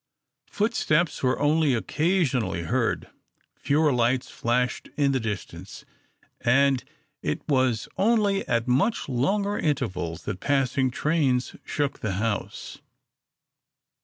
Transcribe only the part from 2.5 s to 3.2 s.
heard,